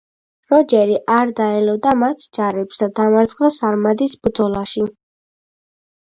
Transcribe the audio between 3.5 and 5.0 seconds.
სარმადის ბრძოლაში.